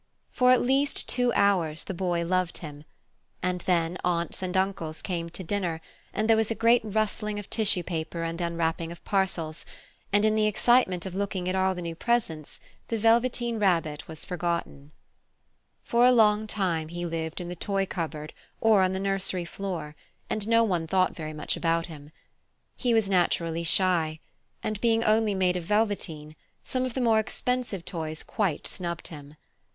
[0.31, 2.85] For at least two hours the Boy loved him,
[3.43, 5.79] and then Aunts and Uncles came to dinner,
[6.11, 9.63] and there was a great rustling of tissue paper and unwrapping of parcels,
[10.11, 14.25] and in the excitement of looking at all the new presents the Velveteen Rabbit was
[14.25, 14.91] forgotten.
[15.85, 18.99] Christmas Morning For a long time he lived in the toy cupboard or on the
[18.99, 19.95] nursery floor,
[20.31, 22.11] and no one thought very much about him.
[22.75, 24.19] He was naturally shy,
[24.63, 29.35] and being only made of velveteen, some of the more expensive toys quite snubbed him.